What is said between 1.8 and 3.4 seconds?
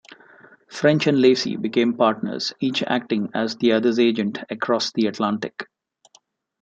partners, each acting